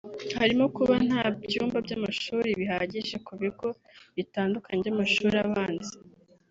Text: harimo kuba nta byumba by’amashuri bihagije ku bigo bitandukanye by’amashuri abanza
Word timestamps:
harimo 0.39 0.65
kuba 0.75 0.95
nta 1.07 1.23
byumba 1.43 1.77
by’amashuri 1.85 2.49
bihagije 2.59 3.15
ku 3.25 3.33
bigo 3.41 3.67
bitandukanye 4.15 4.77
by’amashuri 4.83 5.35
abanza 5.45 5.93